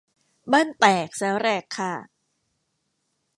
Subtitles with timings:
[0.53, 2.07] บ้านแตกสาแหรกขาด